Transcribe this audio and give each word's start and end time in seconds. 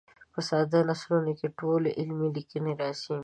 په 0.33 0.39
ساده 0.47 0.79
نثرونو 0.89 1.31
کې 1.39 1.47
ټولې 1.59 1.89
علمي 1.99 2.29
لیکنې 2.37 2.73
راځي. 2.81 3.15